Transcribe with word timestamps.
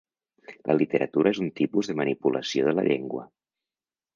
La 0.69 0.75
literatura 0.77 1.33
és 1.35 1.41
un 1.43 1.51
tipus 1.61 1.91
de 1.91 1.97
manipulació 2.01 2.67
de 2.71 2.75
la 2.81 2.87
llengua. 2.89 3.29